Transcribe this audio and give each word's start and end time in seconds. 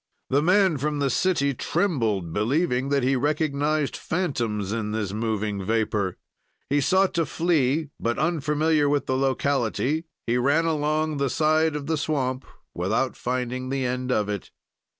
"The 0.31 0.41
man 0.41 0.79
from 0.79 0.97
the 0.97 1.11
city 1.11 1.53
trembled, 1.53 2.33
believing 2.33 2.89
that 2.89 3.03
he 3.03 3.15
recognized 3.15 3.95
fantoms 3.95 4.71
in 4.71 4.93
this 4.93 5.13
moving 5.13 5.63
vapor; 5.63 6.17
he 6.71 6.81
sought 6.81 7.13
to 7.13 7.25
flee, 7.27 7.89
but, 7.99 8.17
unfamiliar 8.17 8.89
with 8.89 9.05
the 9.05 9.15
locality, 9.15 10.05
he 10.25 10.39
ran 10.39 10.65
along 10.65 11.17
the 11.17 11.29
side 11.29 11.75
of 11.75 11.85
the 11.85 11.97
swamp 11.97 12.45
without 12.73 13.15
finding 13.15 13.69
the 13.69 13.85
end 13.85 14.11
of 14.11 14.27
it. 14.27 14.49